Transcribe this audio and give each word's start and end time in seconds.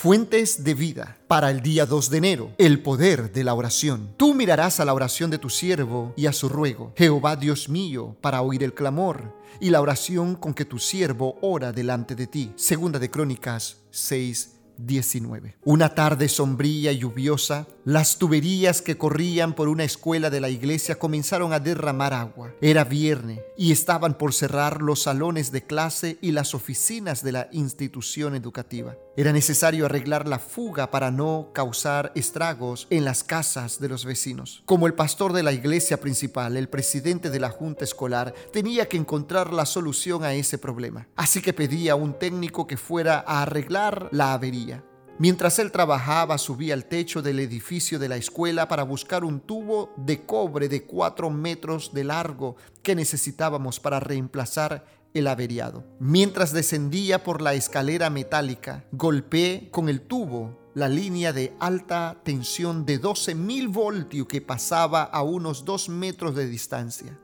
Fuentes 0.00 0.62
de 0.62 0.74
vida 0.74 1.18
para 1.26 1.50
el 1.50 1.60
día 1.60 1.84
2 1.84 2.10
de 2.10 2.18
enero. 2.18 2.52
El 2.56 2.80
poder 2.82 3.32
de 3.32 3.42
la 3.42 3.54
oración. 3.54 4.14
Tú 4.16 4.32
mirarás 4.32 4.78
a 4.78 4.84
la 4.84 4.94
oración 4.94 5.28
de 5.28 5.38
tu 5.38 5.50
siervo 5.50 6.12
y 6.16 6.26
a 6.26 6.32
su 6.32 6.48
ruego. 6.48 6.92
Jehová 6.96 7.34
Dios 7.34 7.68
mío, 7.68 8.16
para 8.20 8.42
oír 8.42 8.62
el 8.62 8.74
clamor 8.74 9.34
y 9.58 9.70
la 9.70 9.80
oración 9.80 10.36
con 10.36 10.54
que 10.54 10.64
tu 10.64 10.78
siervo 10.78 11.36
ora 11.42 11.72
delante 11.72 12.14
de 12.14 12.28
ti. 12.28 12.52
Segunda 12.54 13.00
de 13.00 13.10
Crónicas 13.10 13.78
6, 13.90 14.58
19. 14.76 15.56
Una 15.64 15.92
tarde 15.96 16.28
sombría 16.28 16.92
y 16.92 16.98
lluviosa, 16.98 17.66
las 17.88 18.18
tuberías 18.18 18.82
que 18.82 18.98
corrían 18.98 19.54
por 19.54 19.66
una 19.66 19.82
escuela 19.82 20.28
de 20.28 20.42
la 20.42 20.50
iglesia 20.50 20.98
comenzaron 20.98 21.54
a 21.54 21.58
derramar 21.58 22.12
agua. 22.12 22.52
Era 22.60 22.84
viernes 22.84 23.40
y 23.56 23.72
estaban 23.72 24.18
por 24.18 24.34
cerrar 24.34 24.82
los 24.82 25.04
salones 25.04 25.52
de 25.52 25.64
clase 25.64 26.18
y 26.20 26.32
las 26.32 26.54
oficinas 26.54 27.22
de 27.22 27.32
la 27.32 27.48
institución 27.50 28.34
educativa. 28.34 28.94
Era 29.16 29.32
necesario 29.32 29.86
arreglar 29.86 30.28
la 30.28 30.38
fuga 30.38 30.90
para 30.90 31.10
no 31.10 31.48
causar 31.54 32.12
estragos 32.14 32.86
en 32.90 33.06
las 33.06 33.24
casas 33.24 33.80
de 33.80 33.88
los 33.88 34.04
vecinos. 34.04 34.62
Como 34.66 34.86
el 34.86 34.92
pastor 34.92 35.32
de 35.32 35.42
la 35.42 35.52
iglesia 35.52 35.98
principal, 35.98 36.58
el 36.58 36.68
presidente 36.68 37.30
de 37.30 37.40
la 37.40 37.48
junta 37.48 37.84
escolar, 37.84 38.34
tenía 38.52 38.86
que 38.86 38.98
encontrar 38.98 39.54
la 39.54 39.64
solución 39.64 40.24
a 40.24 40.34
ese 40.34 40.58
problema. 40.58 41.08
Así 41.16 41.40
que 41.40 41.54
pedía 41.54 41.92
a 41.92 41.96
un 41.96 42.18
técnico 42.18 42.66
que 42.66 42.76
fuera 42.76 43.24
a 43.26 43.40
arreglar 43.40 44.10
la 44.12 44.34
avería. 44.34 44.84
Mientras 45.20 45.58
él 45.58 45.72
trabajaba, 45.72 46.38
subía 46.38 46.74
al 46.74 46.84
techo 46.84 47.22
del 47.22 47.40
edificio 47.40 47.98
de 47.98 48.08
la 48.08 48.16
escuela 48.16 48.68
para 48.68 48.84
buscar 48.84 49.24
un 49.24 49.40
tubo 49.40 49.92
de 49.96 50.24
cobre 50.24 50.68
de 50.68 50.84
4 50.84 51.28
metros 51.28 51.92
de 51.92 52.04
largo 52.04 52.54
que 52.84 52.94
necesitábamos 52.94 53.80
para 53.80 53.98
reemplazar 53.98 54.84
el 55.14 55.26
averiado. 55.26 55.84
Mientras 55.98 56.52
descendía 56.52 57.24
por 57.24 57.42
la 57.42 57.54
escalera 57.54 58.10
metálica, 58.10 58.84
golpeé 58.92 59.70
con 59.72 59.88
el 59.88 60.02
tubo 60.02 60.56
la 60.74 60.88
línea 60.88 61.32
de 61.32 61.52
alta 61.58 62.20
tensión 62.22 62.86
de 62.86 63.00
12.000 63.00 63.72
voltios 63.72 64.28
que 64.28 64.40
pasaba 64.40 65.02
a 65.02 65.22
unos 65.22 65.64
2 65.64 65.88
metros 65.88 66.36
de 66.36 66.46
distancia. 66.46 67.18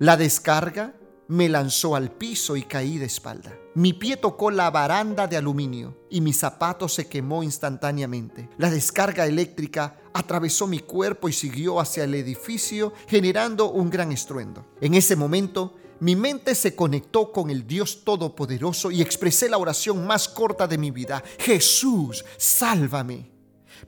La 0.00 0.16
descarga 0.16 0.94
me 1.28 1.48
lanzó 1.48 1.96
al 1.96 2.10
piso 2.10 2.56
y 2.56 2.62
caí 2.62 2.98
de 2.98 3.06
espalda. 3.06 3.56
Mi 3.74 3.92
pie 3.92 4.16
tocó 4.16 4.50
la 4.50 4.70
baranda 4.70 5.26
de 5.26 5.36
aluminio 5.36 5.96
y 6.10 6.20
mi 6.20 6.32
zapato 6.32 6.88
se 6.88 7.08
quemó 7.08 7.42
instantáneamente. 7.42 8.48
La 8.58 8.70
descarga 8.70 9.26
eléctrica 9.26 9.98
atravesó 10.12 10.66
mi 10.66 10.80
cuerpo 10.80 11.28
y 11.28 11.32
siguió 11.32 11.80
hacia 11.80 12.04
el 12.04 12.14
edificio 12.14 12.92
generando 13.08 13.70
un 13.70 13.90
gran 13.90 14.12
estruendo. 14.12 14.64
En 14.80 14.94
ese 14.94 15.16
momento, 15.16 15.74
mi 16.00 16.16
mente 16.16 16.54
se 16.54 16.74
conectó 16.74 17.32
con 17.32 17.50
el 17.50 17.66
Dios 17.66 18.04
Todopoderoso 18.04 18.90
y 18.90 19.00
expresé 19.00 19.48
la 19.48 19.58
oración 19.58 20.06
más 20.06 20.28
corta 20.28 20.66
de 20.66 20.78
mi 20.78 20.90
vida. 20.90 21.22
Jesús, 21.38 22.24
sálvame. 22.36 23.32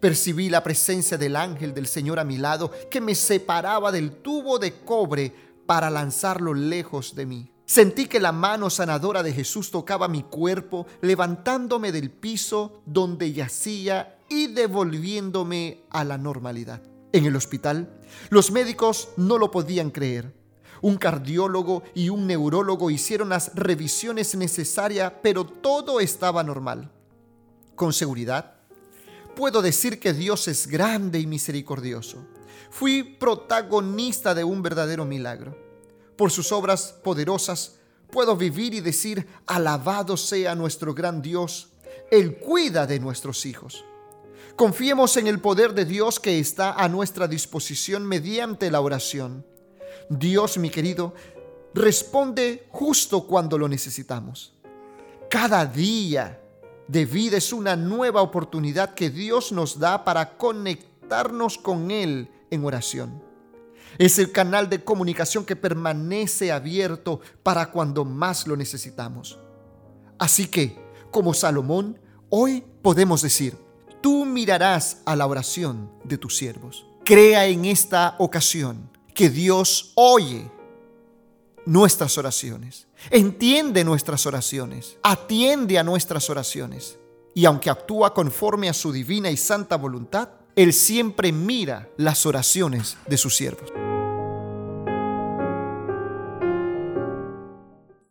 Percibí 0.01 0.49
la 0.49 0.63
presencia 0.63 1.17
del 1.17 1.37
ángel 1.37 1.75
del 1.75 1.87
Señor 1.87 2.19
a 2.19 2.25
mi 2.25 2.39
lado 2.39 2.71
que 2.91 3.01
me 3.01 3.15
separaba 3.15 3.93
del 3.93 4.13
tubo 4.13 4.59
de 4.59 4.81
cobre 4.81 5.33
para 5.67 5.91
lanzarlo 5.91 6.55
lejos 6.55 7.15
de 7.15 7.27
mí. 7.27 7.53
Sentí 7.67 8.07
que 8.07 8.21
la 8.21 8.31
mano 8.31 8.71
sanadora 8.71 9.25
de 9.25 9.33
Jesús 9.33 9.73
tocaba 9.73 10.07
mi 10.07 10.23
cuerpo, 10.23 10.87
levantándome 11.01 11.91
del 11.91 12.11
piso 12.11 12.81
donde 12.87 13.33
yacía 13.33 14.19
y 14.29 14.47
devolviéndome 14.47 15.83
a 15.91 16.05
la 16.05 16.17
normalidad. 16.17 16.81
En 17.13 17.27
el 17.27 17.35
hospital, 17.35 18.01
los 18.31 18.53
médicos 18.53 19.09
no 19.17 19.37
lo 19.39 19.51
podían 19.51 19.91
creer. 19.91 20.33
Un 20.81 20.97
cardiólogo 20.97 21.83
y 21.95 22.09
un 22.09 22.27
neurólogo 22.27 22.91
hicieron 22.91 23.31
las 23.31 23.53
revisiones 23.55 24.37
necesarias, 24.37 25.15
pero 25.23 25.45
todo 25.45 25.99
estaba 25.99 26.45
normal. 26.45 26.93
Con 27.75 27.93
seguridad, 27.93 28.55
puedo 29.35 29.61
decir 29.61 29.99
que 29.99 30.13
Dios 30.13 30.47
es 30.47 30.69
grande 30.69 31.19
y 31.19 31.27
misericordioso. 31.27 32.25
Fui 32.71 33.03
protagonista 33.03 34.35
de 34.35 34.45
un 34.45 34.63
verdadero 34.63 35.05
milagro. 35.05 35.57
Por 36.17 36.31
sus 36.31 36.53
obras 36.53 36.95
poderosas 37.03 37.77
puedo 38.11 38.37
vivir 38.37 38.75
y 38.75 38.81
decir, 38.81 39.27
alabado 39.47 40.17
sea 40.17 40.55
nuestro 40.55 40.95
gran 40.95 41.23
Dios. 41.23 41.69
Él 42.11 42.39
cuida 42.39 42.87
de 42.87 43.01
nuestros 43.01 43.47
hijos. 43.47 43.85
Confiemos 44.55 45.17
en 45.19 45.27
el 45.27 45.41
poder 45.41 45.75
de 45.75 45.85
Dios 45.85 46.19
que 46.19 46.39
está 46.39 46.73
a 46.73 46.89
nuestra 46.89 47.29
disposición 47.29 48.07
mediante 48.07 48.71
la 48.71 48.81
oración. 48.81 49.45
Dios, 50.09 50.57
mi 50.57 50.71
querido, 50.71 51.15
responde 51.75 52.67
justo 52.71 53.27
cuando 53.27 53.59
lo 53.59 53.69
necesitamos. 53.69 54.55
Cada 55.29 55.67
día 55.67 56.41
de 56.89 57.05
vida 57.05 57.37
es 57.37 57.53
una 57.53 57.77
nueva 57.77 58.23
oportunidad 58.23 58.95
que 58.95 59.11
Dios 59.11 59.53
nos 59.53 59.79
da 59.79 60.05
para 60.05 60.39
conectarnos 60.39 61.59
con 61.59 61.91
Él 61.91 62.31
en 62.51 62.65
oración. 62.65 63.23
Es 63.99 64.19
el 64.19 64.33
canal 64.33 64.69
de 64.69 64.85
comunicación 64.85 65.45
que 65.45 65.57
permanece 65.57 66.53
abierto 66.53 67.21
para 67.43 67.71
cuando 67.71 68.05
más 68.05 68.47
lo 68.47 68.57
necesitamos. 68.57 69.39
Así 70.19 70.49
que, 70.49 70.79
como 71.11 71.35
Salomón, 71.35 71.99
hoy 72.29 72.65
podemos 72.83 73.23
decir, 73.23 73.57
tú 74.03 74.25
mirarás 74.25 75.03
a 75.07 75.17
la 75.17 75.27
oración 75.27 75.91
de 76.05 76.19
tus 76.19 76.37
siervos. 76.37 76.87
Crea 77.05 77.47
en 77.47 77.65
esta 77.65 78.17
ocasión 78.19 78.91
que 79.15 79.31
Dios 79.31 79.93
oye 79.95 80.51
nuestras 81.65 82.17
oraciones, 82.19 82.87
entiende 83.11 83.85
nuestras 83.85 84.27
oraciones, 84.27 84.99
atiende 85.03 85.79
a 85.79 85.85
nuestras 85.85 86.29
oraciones. 86.31 86.99
Y 87.35 87.45
aunque 87.45 87.69
actúa 87.69 88.15
conforme 88.15 88.69
a 88.69 88.73
su 88.73 88.93
divina 88.93 89.31
y 89.31 89.37
santa 89.37 89.77
voluntad, 89.77 90.31
Él 90.57 90.73
siempre 90.73 91.33
mira 91.33 91.91
las 91.99 92.25
oraciones 92.25 92.97
de 93.07 93.19
sus 93.19 93.37
siervos. 93.37 93.71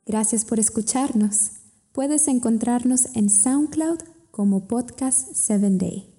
Gracias 0.05 0.45
por 0.45 0.59
escucharnos. 0.59 1.53
Puedes 1.91 2.27
encontrarnos 2.27 3.07
en 3.15 3.31
SoundCloud 3.31 3.97
como 4.29 4.67
Podcast 4.67 5.29
7 5.33 5.69
Day. 5.71 6.14